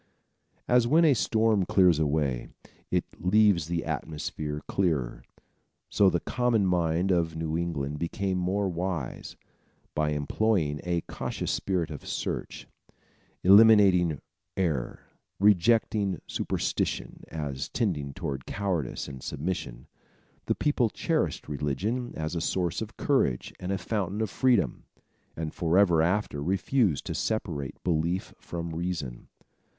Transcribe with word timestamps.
As 0.67 0.87
when 0.87 1.05
a 1.05 1.13
storm 1.13 1.63
clears 1.63 1.99
away, 1.99 2.47
it 2.89 3.03
leaves 3.19 3.67
the 3.67 3.85
atmosphere 3.85 4.63
clearer, 4.67 5.21
so 5.89 6.09
the 6.09 6.19
common 6.19 6.65
mind 6.65 7.11
of 7.11 7.35
New 7.35 7.55
England 7.55 7.99
became 7.99 8.39
more 8.39 8.67
wise. 8.67 9.35
By 9.93 10.09
employing 10.09 10.81
a 10.83 11.01
cautious 11.01 11.51
spirit 11.51 11.91
of 11.91 12.07
search, 12.07 12.67
eliminating 13.43 14.19
error, 14.57 15.01
rejecting 15.39 16.19
superstition 16.25 17.23
as 17.27 17.69
tending 17.69 18.11
toward 18.15 18.47
cowardice 18.47 19.07
and 19.07 19.21
submission, 19.21 19.85
the 20.47 20.55
people 20.55 20.89
cherished 20.89 21.47
religion 21.47 22.11
as 22.15 22.33
a 22.33 22.41
source 22.41 22.81
of 22.81 22.97
courage 22.97 23.53
and 23.59 23.71
a 23.71 23.77
fountain 23.77 24.19
of 24.21 24.31
freedom, 24.31 24.85
and 25.35 25.53
forever 25.53 26.01
after 26.01 26.41
refused 26.41 27.05
to 27.05 27.13
separate 27.13 27.83
belief 27.83 28.33
from 28.39 28.71
reason. 28.73 29.27